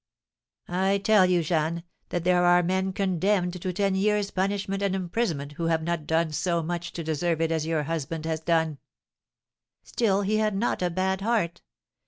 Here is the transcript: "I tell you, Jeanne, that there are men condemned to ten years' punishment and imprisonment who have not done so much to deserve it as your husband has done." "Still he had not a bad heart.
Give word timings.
"I 0.67 0.97
tell 0.97 1.27
you, 1.27 1.43
Jeanne, 1.43 1.83
that 2.09 2.23
there 2.23 2.43
are 2.43 2.63
men 2.63 2.91
condemned 2.91 3.61
to 3.61 3.71
ten 3.71 3.93
years' 3.93 4.31
punishment 4.31 4.81
and 4.81 4.95
imprisonment 4.95 5.51
who 5.51 5.65
have 5.65 5.83
not 5.83 6.07
done 6.07 6.31
so 6.31 6.63
much 6.63 6.91
to 6.93 7.03
deserve 7.03 7.39
it 7.39 7.51
as 7.51 7.67
your 7.67 7.83
husband 7.83 8.25
has 8.25 8.39
done." 8.39 8.79
"Still 9.83 10.23
he 10.23 10.37
had 10.37 10.55
not 10.55 10.81
a 10.81 10.89
bad 10.89 11.21
heart. 11.21 11.61